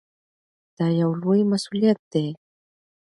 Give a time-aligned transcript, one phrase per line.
[0.77, 2.25] دا یو لوی مسؤلیت دی.